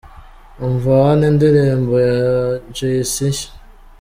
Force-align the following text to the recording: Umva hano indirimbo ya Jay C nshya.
Umva 0.65 0.91
hano 1.07 1.23
indirimbo 1.31 1.93
ya 2.09 2.19
Jay 2.75 2.99
C 3.11 3.13
nshya. 3.29 3.49